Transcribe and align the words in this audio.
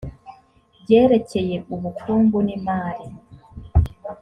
byerekeye 0.81 1.57
ubukungu 1.75 2.37
n 2.47 2.49
imari 2.57 3.05